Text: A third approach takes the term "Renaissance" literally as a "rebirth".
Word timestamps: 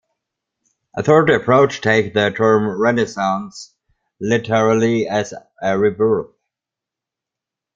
A 0.97 1.03
third 1.03 1.29
approach 1.29 1.79
takes 1.79 2.15
the 2.15 2.31
term 2.31 2.65
"Renaissance" 2.81 3.75
literally 4.19 5.07
as 5.07 5.31
a 5.61 5.77
"rebirth". 5.77 6.33